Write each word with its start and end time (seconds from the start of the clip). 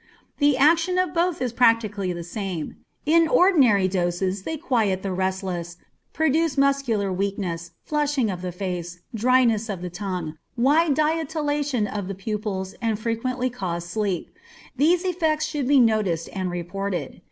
The 0.39 0.57
action 0.57 0.97
of 0.97 1.13
both 1.13 1.43
is 1.43 1.53
practically 1.53 2.11
the 2.11 2.23
same. 2.23 2.77
In 3.05 3.27
ordinary 3.27 3.87
doses 3.87 4.41
they 4.41 4.57
quiet 4.57 5.05
restlessness, 5.05 5.77
produce 6.11 6.57
muscular 6.57 7.13
weakness, 7.13 7.73
flushing 7.83 8.31
of 8.31 8.41
the 8.41 8.51
face, 8.51 9.01
dryness 9.13 9.69
of 9.69 9.83
the 9.83 9.91
tongue, 9.91 10.39
wide 10.57 10.95
dilatation 10.95 11.85
of 11.85 12.07
the 12.07 12.15
pupils, 12.15 12.73
and 12.81 12.97
frequently 12.97 13.51
cause 13.51 13.85
sleep. 13.85 14.31
These 14.75 15.05
effects 15.05 15.45
should 15.45 15.67
be 15.67 15.79
noticed 15.79 16.29
and 16.33 16.49
reported. 16.49 17.19